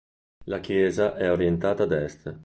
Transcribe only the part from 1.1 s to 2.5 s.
è orientata ad est.